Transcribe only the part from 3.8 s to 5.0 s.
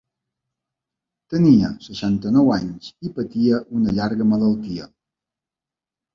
una llarga malaltia.